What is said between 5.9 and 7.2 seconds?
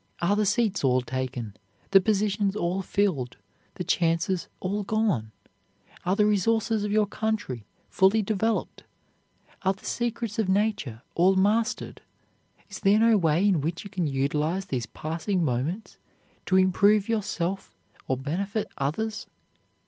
Are the resources of your